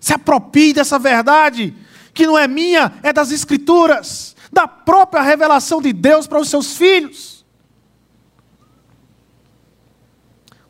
[0.00, 1.74] Se aproprie dessa verdade,
[2.12, 6.76] que não é minha, é das Escrituras, da própria revelação de Deus para os seus
[6.76, 7.44] filhos.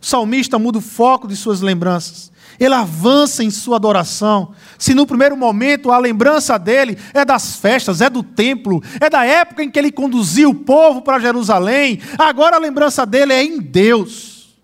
[0.01, 4.53] O salmista muda o foco de suas lembranças ele avança em sua adoração.
[4.79, 9.25] Se no primeiro momento a lembrança dele é das festas, é do templo, é da
[9.25, 13.61] época em que ele conduzia o povo para Jerusalém, agora a lembrança dele é em
[13.61, 14.55] Deus.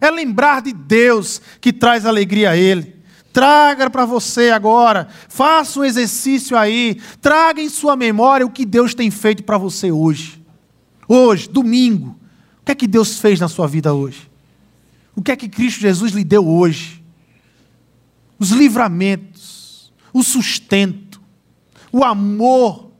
[0.00, 2.96] É lembrar de Deus que traz alegria a ele.
[3.32, 8.94] Traga para você agora, faça um exercício aí, traga em sua memória o que Deus
[8.94, 10.42] tem feito para você hoje.
[11.08, 12.18] Hoje, domingo
[12.68, 14.30] que é que Deus fez na sua vida hoje?
[15.16, 16.97] O que é que Cristo Jesus lhe deu hoje?
[18.38, 21.20] Os livramentos, o sustento,
[21.92, 22.90] o amor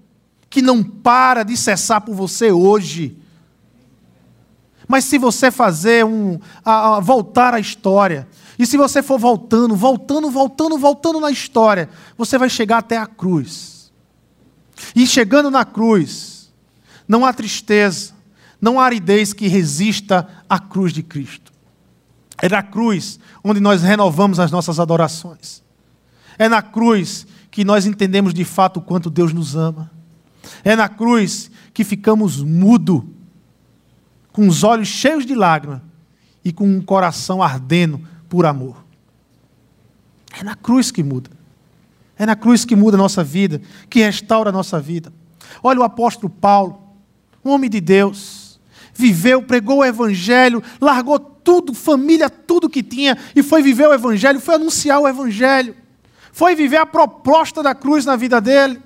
[0.50, 3.16] que não para de cessar por você hoje.
[4.86, 6.38] Mas se você fazer um.
[6.64, 8.26] A, a, voltar à história,
[8.58, 13.06] e se você for voltando, voltando, voltando, voltando na história, você vai chegar até a
[13.06, 13.92] cruz.
[14.94, 16.50] E chegando na cruz,
[17.06, 18.12] não há tristeza,
[18.60, 21.52] não há aridez que resista à cruz de Cristo.
[22.40, 25.62] É na cruz onde nós renovamos as nossas adorações.
[26.38, 29.90] É na cruz que nós entendemos de fato o quanto Deus nos ama.
[30.64, 33.14] É na cruz que ficamos mudo,
[34.32, 35.80] com os olhos cheios de lágrimas
[36.44, 38.84] e com um coração ardendo por amor.
[40.38, 41.30] É na cruz que muda.
[42.16, 45.12] É na cruz que muda a nossa vida, que restaura a nossa vida.
[45.62, 46.82] Olha o apóstolo Paulo,
[47.44, 48.37] um homem de Deus,
[48.98, 54.40] viveu, pregou o evangelho, largou tudo, família, tudo que tinha, e foi viver o evangelho,
[54.40, 55.76] foi anunciar o evangelho,
[56.32, 58.82] foi viver a proposta da cruz na vida dele.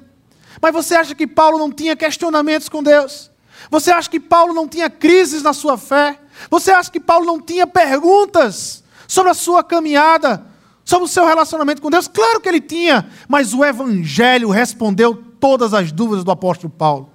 [0.61, 3.31] Mas você acha que Paulo não tinha questionamentos com Deus?
[3.71, 6.21] Você acha que Paulo não tinha crises na sua fé?
[6.51, 10.45] Você acha que Paulo não tinha perguntas sobre a sua caminhada,
[10.85, 12.07] sobre o seu relacionamento com Deus?
[12.07, 17.12] Claro que ele tinha, mas o Evangelho respondeu todas as dúvidas do apóstolo Paulo.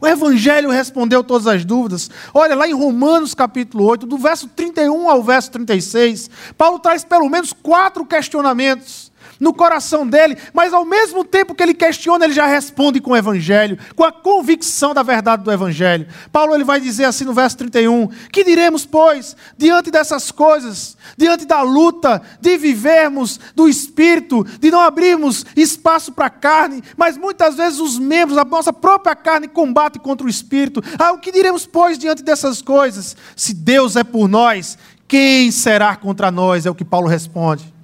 [0.00, 2.10] O Evangelho respondeu todas as dúvidas.
[2.32, 7.28] Olha, lá em Romanos capítulo 8, do verso 31 ao verso 36, Paulo traz pelo
[7.28, 12.46] menos quatro questionamentos no coração dele, mas ao mesmo tempo que ele questiona, ele já
[12.46, 16.06] responde com o evangelho, com a convicção da verdade do evangelho.
[16.32, 21.44] Paulo ele vai dizer assim no verso 31: "Que diremos, pois, diante dessas coisas, diante
[21.44, 27.56] da luta de vivermos do espírito, de não abrirmos espaço para a carne, mas muitas
[27.56, 30.82] vezes os membros, a nossa própria carne combate contra o espírito.
[30.98, 33.16] Ah, o que diremos, pois, diante dessas coisas?
[33.36, 36.66] Se Deus é por nós, quem será contra nós?
[36.66, 37.77] É o que Paulo responde.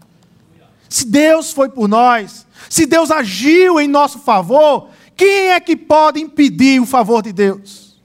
[0.94, 6.20] Se Deus foi por nós, se Deus agiu em nosso favor, quem é que pode
[6.20, 8.00] impedir o favor de Deus?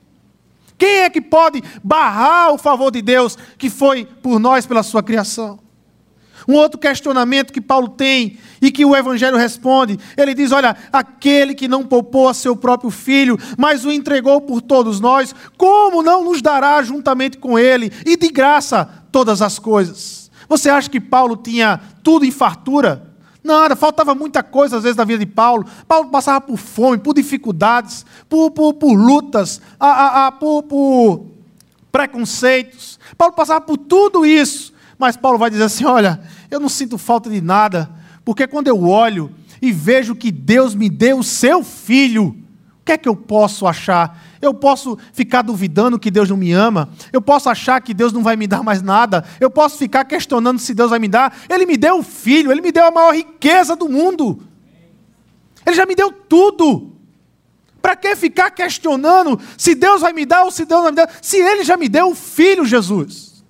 [0.76, 5.04] Quem é que pode barrar o favor de Deus que foi por nós pela sua
[5.04, 5.60] criação?
[6.48, 11.54] Um outro questionamento que Paulo tem e que o Evangelho responde, ele diz: Olha, aquele
[11.54, 16.24] que não poupou a seu próprio filho, mas o entregou por todos nós, como não
[16.24, 20.29] nos dará juntamente com ele e de graça todas as coisas?
[20.50, 23.08] Você acha que Paulo tinha tudo em fartura?
[23.44, 25.66] Nada, faltava muita coisa às vezes na vida de Paulo.
[25.88, 31.26] Paulo passava por fome, por dificuldades, por, por, por lutas, a, a, a, por, por
[31.92, 33.00] preconceitos.
[33.18, 34.74] Paulo passava por tudo isso.
[34.98, 36.20] Mas Paulo vai dizer assim: olha,
[36.52, 37.90] eu não sinto falta de nada,
[38.26, 39.32] porque quando eu olho
[39.62, 42.36] e vejo que Deus me deu o seu filho,
[42.82, 44.22] o que é que eu posso achar?
[44.42, 46.90] Eu posso ficar duvidando que Deus não me ama.
[47.12, 49.26] Eu posso achar que Deus não vai me dar mais nada.
[49.40, 51.38] Eu posso ficar questionando se Deus vai me dar.
[51.50, 54.42] Ele me deu o filho, ele me deu a maior riqueza do mundo.
[55.66, 56.94] Ele já me deu tudo.
[57.82, 60.96] Para que ficar questionando se Deus vai me dar ou se Deus não vai me
[60.98, 61.20] dar?
[61.22, 63.44] Se ele já me deu o filho, Jesus.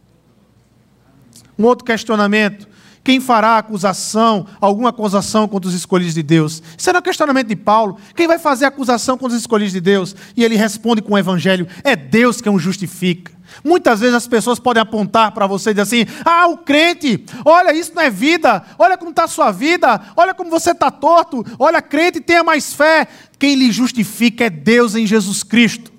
[1.58, 2.69] Um outro questionamento.
[3.04, 6.62] Quem fará acusação, alguma acusação contra os escolhidos de Deus?
[6.78, 7.98] Isso era o questionamento de Paulo.
[8.16, 10.16] Quem vai fazer acusação contra os escolhidos de Deus?
[10.36, 13.32] E ele responde com o evangelho: é Deus quem o justifica.
[13.64, 17.74] Muitas vezes as pessoas podem apontar para você e dizer assim: ah, o crente, olha,
[17.74, 21.46] isso não é vida, olha como está a sua vida, olha como você está torto,
[21.58, 23.08] olha, crente, tenha mais fé.
[23.38, 25.92] Quem lhe justifica é Deus em Jesus Cristo.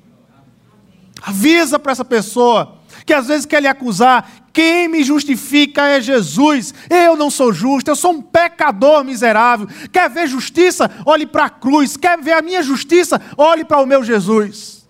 [1.22, 6.74] Avisa para essa pessoa que às vezes quer lhe acusar, quem me justifica é Jesus.
[6.88, 9.68] Eu não sou justo, eu sou um pecador miserável.
[9.92, 10.90] Quer ver justiça?
[11.06, 11.96] Olhe para a cruz.
[11.96, 13.20] Quer ver a minha justiça?
[13.36, 14.86] Olhe para o meu Jesus.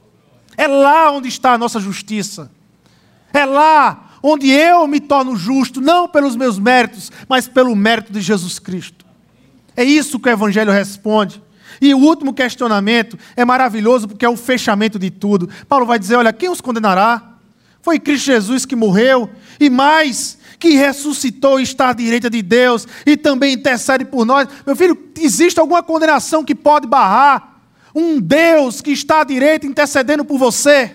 [0.57, 2.51] É lá onde está a nossa justiça.
[3.33, 8.21] É lá onde eu me torno justo, não pelos meus méritos, mas pelo mérito de
[8.21, 9.07] Jesus Cristo.
[9.77, 11.43] É isso que o Evangelho responde.
[11.81, 15.49] E o último questionamento é maravilhoso porque é o fechamento de tudo.
[15.69, 17.30] Paulo vai dizer: olha, quem os condenará?
[17.83, 22.87] Foi Cristo Jesus que morreu e mais, que ressuscitou e está à direita de Deus
[23.07, 24.49] e também intercede por nós.
[24.67, 27.61] Meu filho, existe alguma condenação que pode barrar
[27.95, 30.95] um Deus que está à direita intercedendo por você,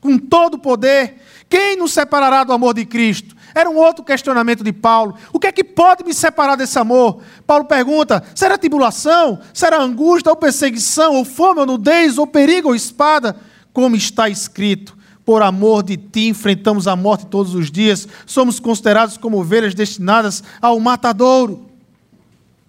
[0.00, 1.16] com todo o poder?
[1.48, 3.34] Quem nos separará do amor de Cristo?
[3.54, 5.16] Era um outro questionamento de Paulo.
[5.32, 7.22] O que é que pode me separar desse amor?
[7.46, 9.40] Paulo pergunta: será tribulação?
[9.54, 11.14] Será angústia ou perseguição?
[11.14, 13.36] Ou fome, ou nudez, ou perigo, ou espada?
[13.72, 14.95] Como está escrito:
[15.26, 20.42] por amor de ti enfrentamos a morte todos os dias, somos considerados como ovelhas destinadas
[20.62, 21.66] ao matadouro.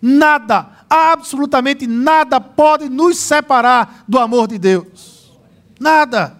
[0.01, 5.31] Nada, absolutamente nada pode nos separar do amor de Deus.
[5.79, 6.35] Nada.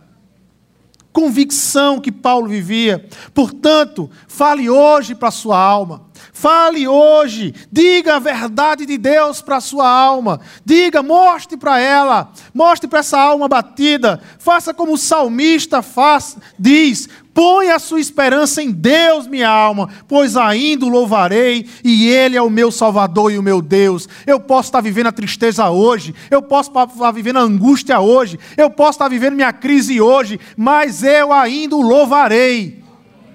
[1.14, 3.08] convicção que Paulo vivia.
[3.34, 6.07] Portanto, fale hoje para a sua alma.
[6.34, 10.40] Fale hoje, diga a verdade de Deus para a sua alma.
[10.64, 14.22] Diga, mostre para ela, mostre para essa alma batida.
[14.40, 17.08] Faça como o salmista faz, diz:
[17.38, 22.42] Põe a sua esperança em Deus, minha alma, pois ainda o louvarei e Ele é
[22.42, 24.10] o meu Salvador e o meu Deus.
[24.26, 28.72] Eu posso estar vivendo a tristeza hoje, eu posso estar vivendo a angústia hoje, eu
[28.72, 32.84] posso estar vivendo minha crise hoje, mas eu ainda o louvarei,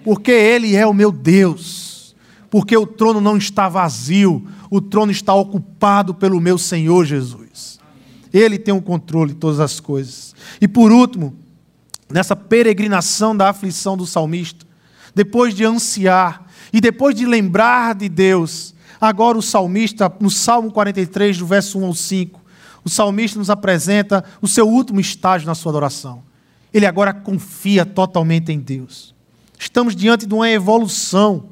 [0.03, 1.92] porque Ele é o meu Deus
[2.53, 7.81] porque o trono não está vazio, o trono está ocupado pelo meu Senhor Jesus.
[8.31, 10.35] Ele tem o controle de todas as coisas.
[10.61, 11.35] E por último,
[12.11, 14.67] nessa peregrinação da aflição do salmista,
[15.15, 21.39] depois de ansiar e depois de lembrar de Deus, agora o salmista, no Salmo 43,
[21.39, 22.39] do verso 1 ao 5,
[22.85, 26.23] o salmista nos apresenta o seu último estágio na sua adoração.
[26.71, 29.15] Ele agora confia totalmente em Deus.
[29.59, 31.51] Estamos diante de uma evolução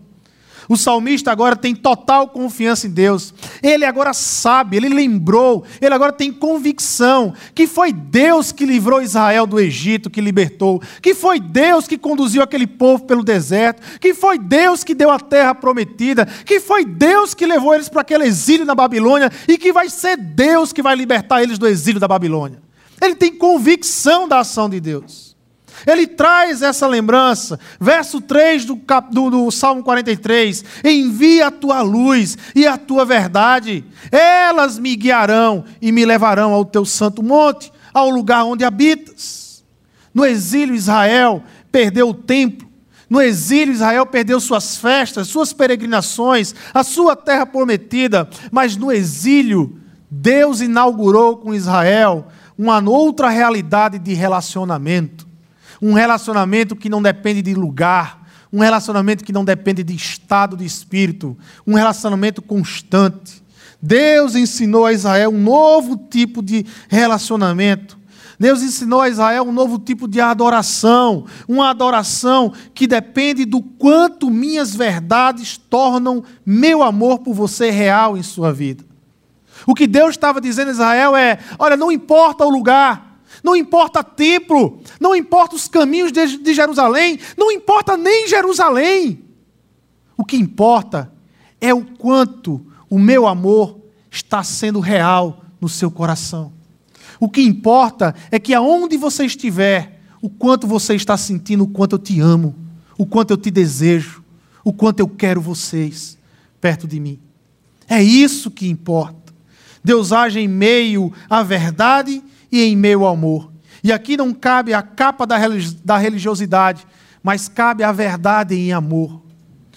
[0.70, 3.34] o salmista agora tem total confiança em Deus.
[3.60, 9.48] Ele agora sabe, ele lembrou, ele agora tem convicção que foi Deus que livrou Israel
[9.48, 14.38] do Egito, que libertou, que foi Deus que conduziu aquele povo pelo deserto, que foi
[14.38, 18.64] Deus que deu a terra prometida, que foi Deus que levou eles para aquele exílio
[18.64, 22.62] na Babilônia e que vai ser Deus que vai libertar eles do exílio da Babilônia.
[23.02, 25.29] Ele tem convicção da ação de Deus.
[25.86, 27.58] Ele traz essa lembrança.
[27.80, 33.84] Verso 3 do, do, do, Salmo 43: Envia a tua luz e a tua verdade,
[34.10, 39.64] elas me guiarão e me levarão ao teu santo monte, ao lugar onde habitas.
[40.12, 42.68] No exílio, Israel perdeu o templo.
[43.08, 48.28] No exílio, Israel perdeu suas festas, suas peregrinações, a sua terra prometida.
[48.52, 55.29] Mas no exílio, Deus inaugurou com Israel uma outra realidade de relacionamento
[55.80, 58.20] um relacionamento que não depende de lugar,
[58.52, 63.42] um relacionamento que não depende de estado de espírito, um relacionamento constante.
[63.80, 67.98] Deus ensinou a Israel um novo tipo de relacionamento.
[68.38, 74.30] Deus ensinou a Israel um novo tipo de adoração, uma adoração que depende do quanto
[74.30, 78.82] minhas verdades tornam meu amor por você real em sua vida.
[79.66, 83.09] O que Deus estava dizendo a Israel é: olha, não importa o lugar,
[83.42, 89.24] não importa templo, não importa os caminhos de Jerusalém, não importa nem Jerusalém.
[90.16, 91.12] O que importa
[91.60, 93.78] é o quanto o meu amor
[94.10, 96.52] está sendo real no seu coração.
[97.18, 101.96] O que importa é que aonde você estiver, o quanto você está sentindo, o quanto
[101.96, 102.54] eu te amo,
[102.98, 104.22] o quanto eu te desejo,
[104.64, 106.18] o quanto eu quero vocês
[106.60, 107.18] perto de mim.
[107.88, 109.32] É isso que importa.
[109.82, 113.50] Deus age em meio à verdade e em ao amor.
[113.82, 116.86] E aqui não cabe a capa da religiosidade,
[117.22, 119.22] mas cabe a verdade em amor.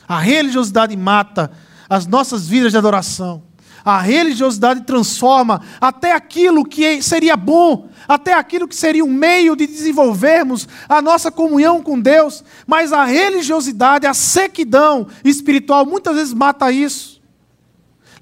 [0.07, 1.51] A religiosidade mata
[1.89, 3.43] as nossas vidas de adoração.
[3.85, 9.67] A religiosidade transforma até aquilo que seria bom, até aquilo que seria um meio de
[9.67, 16.71] desenvolvermos a nossa comunhão com Deus, mas a religiosidade, a sequidão espiritual, muitas vezes mata
[16.71, 17.21] isso.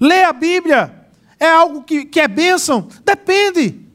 [0.00, 1.06] Ler a Bíblia
[1.38, 2.88] é algo que, que é bênção?
[3.04, 3.86] Depende.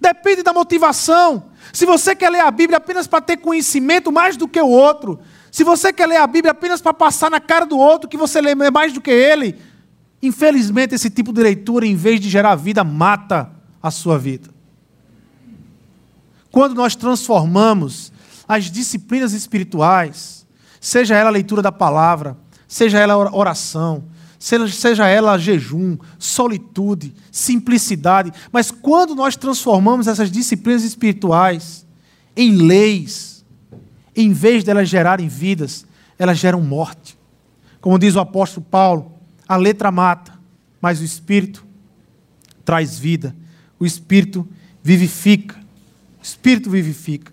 [0.00, 1.44] Depende da motivação.
[1.72, 5.18] Se você quer ler a Bíblia apenas para ter conhecimento mais do que o outro,
[5.50, 8.40] se você quer ler a Bíblia apenas para passar na cara do outro que você
[8.40, 9.58] lê mais do que ele,
[10.22, 13.50] infelizmente esse tipo de leitura, em vez de gerar vida, mata
[13.82, 14.50] a sua vida.
[16.50, 18.12] Quando nós transformamos
[18.46, 20.46] as disciplinas espirituais,
[20.80, 22.36] seja ela a leitura da palavra,
[22.68, 24.04] seja ela a oração,
[24.68, 31.84] seja ela jejum, solitude, simplicidade, mas quando nós transformamos essas disciplinas espirituais
[32.36, 33.44] em leis,
[34.14, 35.84] em vez de elas gerarem vidas,
[36.16, 37.18] elas geram morte.
[37.80, 39.12] Como diz o apóstolo Paulo,
[39.48, 40.32] a letra mata,
[40.80, 41.66] mas o espírito
[42.64, 43.34] traz vida.
[43.80, 44.48] O espírito
[44.80, 45.56] vivifica.
[46.20, 47.32] O espírito vivifica.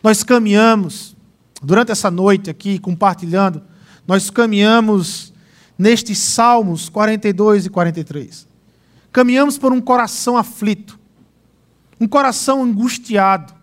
[0.00, 1.16] Nós caminhamos
[1.60, 3.62] durante essa noite aqui compartilhando,
[4.06, 5.33] nós caminhamos
[5.78, 8.46] nestes Salmos 42 e 43.
[9.12, 10.98] Caminhamos por um coração aflito,
[12.00, 13.54] um coração angustiado,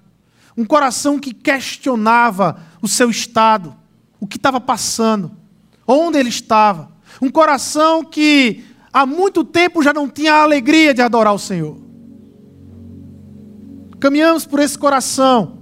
[0.58, 3.76] um coração que questionava o seu estado,
[4.20, 5.32] o que estava passando,
[5.88, 6.92] onde ele estava,
[7.22, 11.78] um coração que há muito tempo já não tinha a alegria de adorar o Senhor.
[14.00, 15.60] Caminhamos por esse coração,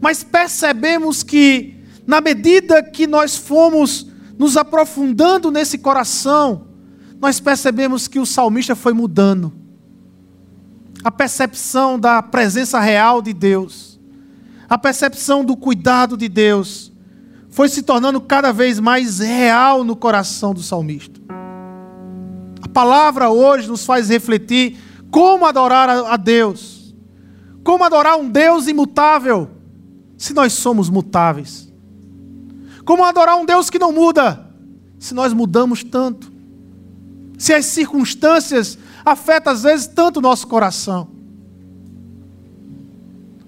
[0.00, 1.76] mas percebemos que,
[2.06, 4.11] na medida que nós fomos
[4.42, 6.62] nos aprofundando nesse coração,
[7.20, 9.52] nós percebemos que o salmista foi mudando.
[11.04, 14.00] A percepção da presença real de Deus,
[14.68, 16.92] a percepção do cuidado de Deus
[17.50, 21.20] foi se tornando cada vez mais real no coração do salmista.
[22.62, 24.76] A palavra hoje nos faz refletir
[25.08, 26.92] como adorar a Deus,
[27.62, 29.48] como adorar um Deus imutável,
[30.18, 31.71] se nós somos mutáveis,
[32.84, 34.46] como adorar um Deus que não muda,
[34.98, 36.32] se nós mudamos tanto,
[37.38, 41.08] se as circunstâncias afetam às vezes tanto o nosso coração.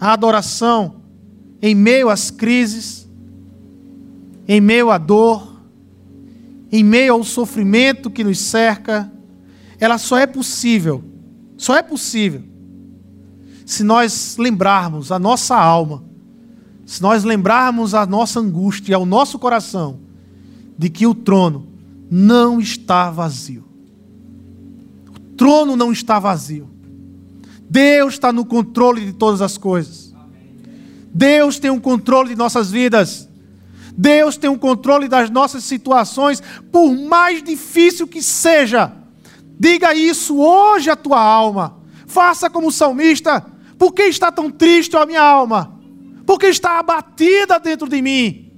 [0.01, 0.97] A adoração
[1.63, 3.09] em meio às crises,
[4.47, 5.61] em meio à dor,
[6.71, 9.11] em meio ao sofrimento que nos cerca,
[9.79, 11.05] ela só é possível,
[11.57, 12.43] só é possível,
[13.65, 16.05] se nós lembrarmos a nossa alma,
[16.87, 20.01] se nós lembrarmos a nossa angústia e ao nosso coração,
[20.77, 21.67] de que o trono
[22.11, 23.65] não está vazio.
[25.09, 26.69] O trono não está vazio.
[27.69, 30.15] Deus está no controle de todas as coisas.
[31.13, 33.29] Deus tem um controle de nossas vidas.
[33.97, 38.93] Deus tem um controle das nossas situações, por mais difícil que seja.
[39.59, 41.77] Diga isso hoje à tua alma.
[42.07, 43.45] Faça como o salmista.
[43.79, 45.81] Por que está tão triste a minha alma?
[46.27, 48.53] Porque está abatida dentro de mim.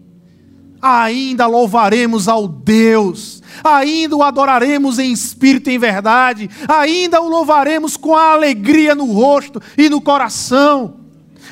[0.81, 7.97] Ainda louvaremos ao Deus, ainda o adoraremos em espírito e em verdade, ainda o louvaremos
[7.97, 11.01] com a alegria no rosto e no coração.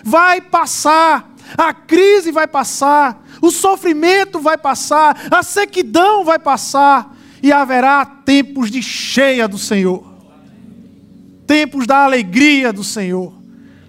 [0.05, 7.53] Vai passar, a crise vai passar, o sofrimento vai passar, a sequidão vai passar, e
[7.53, 10.03] haverá tempos de cheia do Senhor,
[11.47, 13.35] tempos da alegria do Senhor.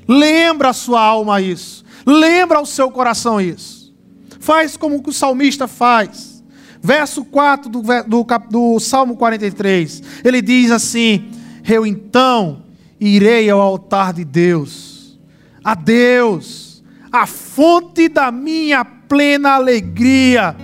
[0.06, 3.94] Lembra a sua alma isso, lembra ao seu coração isso.
[4.40, 6.44] Faz como o salmista faz.
[6.82, 11.32] Verso 4 do, do, do Salmo 43, ele diz assim:
[11.68, 12.64] Eu então
[13.00, 15.20] irei ao altar de Deus,
[15.64, 20.56] a Deus, a fonte da minha plena alegria.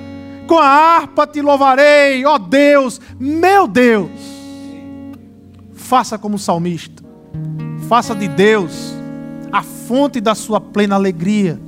[0.45, 4.11] Com a harpa te louvarei, ó Deus, meu Deus.
[5.73, 7.03] Faça como salmista.
[7.87, 9.00] Faça de Deus
[9.51, 11.59] a fonte da sua plena alegria.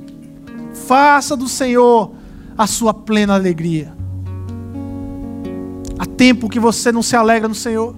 [0.86, 2.12] Faça do Senhor
[2.56, 3.94] a sua plena alegria.
[5.98, 7.94] Há tempo que você não se alegra no Senhor.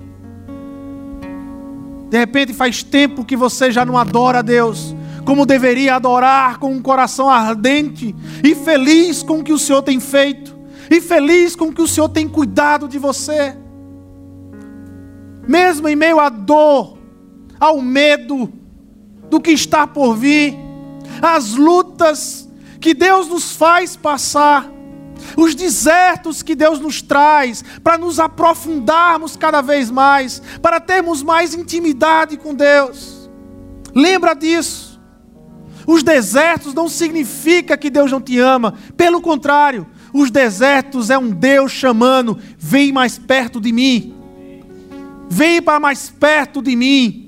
[2.11, 4.95] De repente faz tempo que você já não adora a Deus
[5.27, 8.15] como deveria adorar com um coração ardente
[8.45, 10.57] e feliz com o que o Senhor tem feito,
[10.89, 13.57] e feliz com o que o Senhor tem cuidado de você.
[15.47, 16.97] Mesmo em meio à dor,
[17.59, 18.53] ao medo
[19.31, 20.57] do que está por vir,
[21.21, 22.49] às lutas
[22.81, 24.71] que Deus nos faz passar,
[25.37, 31.55] os desertos que Deus nos traz para nos aprofundarmos cada vez mais, para termos mais
[31.55, 33.29] intimidade com Deus.
[33.95, 35.01] Lembra disso.
[35.87, 38.75] Os desertos não significa que Deus não te ama.
[38.97, 44.15] Pelo contrário, os desertos é um Deus chamando: vem mais perto de mim.
[45.29, 47.26] Vem para mais perto de mim.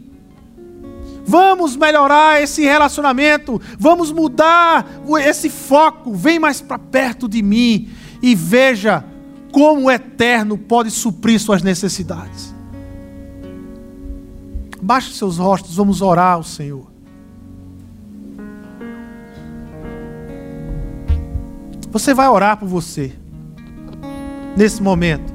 [1.28, 3.60] Vamos melhorar esse relacionamento.
[3.78, 4.86] Vamos mudar
[5.20, 6.14] esse foco.
[6.14, 7.90] Vem mais para perto de mim
[8.22, 9.04] e veja
[9.52, 12.54] como o eterno pode suprir suas necessidades.
[14.80, 16.86] Baixe seus rostos, vamos orar ao Senhor.
[21.90, 23.12] Você vai orar por você.
[24.56, 25.30] Nesse momento.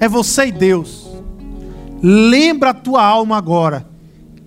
[0.00, 1.08] É você e Deus.
[2.02, 3.89] Lembra a tua alma agora.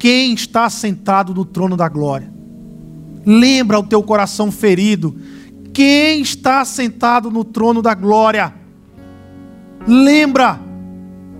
[0.04, 2.30] Quem está sentado no trono da glória.
[3.26, 5.16] Lembra o teu coração ferido.
[5.74, 8.54] Quem está sentado no trono da glória.
[9.88, 10.60] Lembra.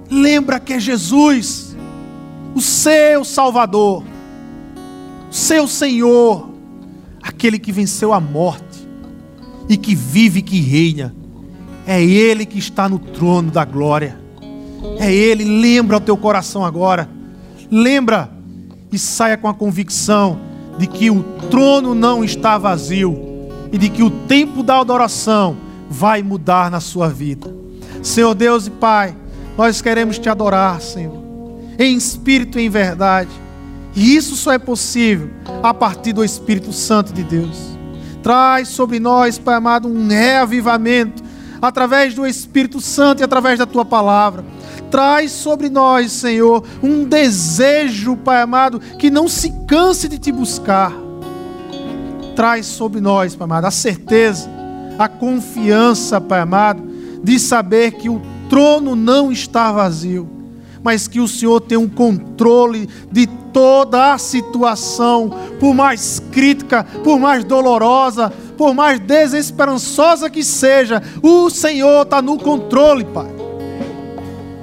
[0.10, 1.76] Lembra que é Jesus.
[2.56, 4.02] O seu Salvador.
[5.30, 6.50] O seu Senhor.
[7.22, 8.88] Aquele que venceu a morte
[9.68, 11.14] e que vive e que reina.
[11.86, 14.18] É Ele que está no trono da glória.
[15.00, 17.10] É Ele, lembra o teu coração agora.
[17.70, 18.42] Lembra
[18.94, 20.40] e saia com a convicção
[20.78, 23.18] de que o trono não está vazio
[23.72, 25.58] e de que o tempo da adoração
[25.90, 27.54] vai mudar na sua vida.
[28.02, 29.16] Senhor Deus e Pai,
[29.58, 31.22] nós queremos te adorar, Senhor,
[31.78, 33.30] em espírito e em verdade.
[33.96, 35.30] E isso só é possível
[35.62, 37.58] a partir do Espírito Santo de Deus.
[38.24, 41.24] Traz sobre nós, Pai amado, um reavivamento
[41.62, 44.44] através do Espírito Santo e através da tua palavra.
[44.94, 50.94] Traz sobre nós, Senhor, um desejo, Pai amado, que não se canse de te buscar.
[52.36, 54.48] Traz sobre nós, Pai amado, a certeza,
[55.00, 56.84] a confiança, Pai amado,
[57.24, 60.30] de saber que o trono não está vazio,
[60.84, 67.18] mas que o Senhor tem um controle de toda a situação, por mais crítica, por
[67.18, 73.43] mais dolorosa, por mais desesperançosa que seja, o Senhor está no controle, Pai.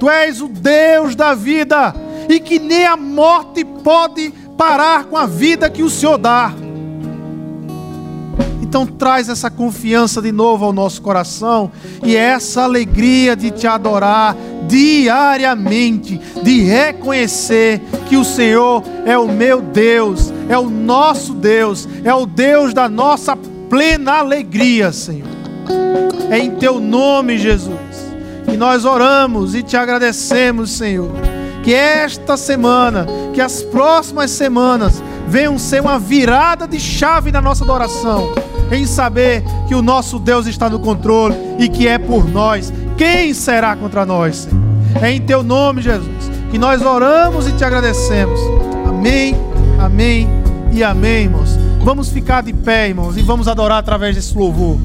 [0.01, 1.93] Tu és o Deus da vida
[2.27, 6.51] e que nem a morte pode parar com a vida que o Senhor dá.
[8.63, 11.71] Então traz essa confiança de novo ao nosso coração
[12.03, 14.35] e essa alegria de te adorar
[14.67, 17.79] diariamente, de reconhecer
[18.09, 22.89] que o Senhor é o meu Deus, é o nosso Deus, é o Deus da
[22.89, 23.37] nossa
[23.69, 25.29] plena alegria, Senhor.
[26.31, 27.90] É em teu nome, Jesus,
[28.61, 31.09] nós oramos e te agradecemos, Senhor.
[31.63, 37.63] Que esta semana, que as próximas semanas venham ser uma virada de chave na nossa
[37.63, 38.31] adoração
[38.71, 42.71] em saber que o nosso Deus está no controle e que é por nós.
[42.95, 44.61] Quem será contra nós, Senhor?
[45.01, 48.39] É em teu nome, Jesus, que nós oramos e te agradecemos.
[48.87, 49.35] Amém,
[49.79, 50.29] amém
[50.71, 51.57] e amém, irmãos.
[51.83, 54.77] Vamos ficar de pé, irmãos, e vamos adorar através desse louvor.